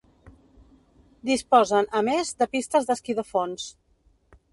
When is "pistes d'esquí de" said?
2.55-3.27